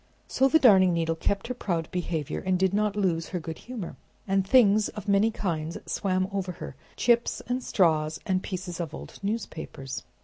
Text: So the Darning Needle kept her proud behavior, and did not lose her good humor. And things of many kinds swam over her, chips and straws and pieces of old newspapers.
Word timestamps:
So 0.27 0.47
the 0.47 0.57
Darning 0.57 0.95
Needle 0.95 1.13
kept 1.13 1.45
her 1.45 1.53
proud 1.53 1.87
behavior, 1.91 2.39
and 2.43 2.57
did 2.57 2.73
not 2.73 2.95
lose 2.95 3.27
her 3.27 3.39
good 3.39 3.59
humor. 3.59 3.97
And 4.27 4.43
things 4.47 4.89
of 4.89 5.07
many 5.07 5.29
kinds 5.29 5.77
swam 5.85 6.27
over 6.31 6.53
her, 6.53 6.75
chips 6.95 7.39
and 7.45 7.61
straws 7.63 8.19
and 8.25 8.41
pieces 8.41 8.79
of 8.79 8.95
old 8.95 9.19
newspapers. 9.21 10.01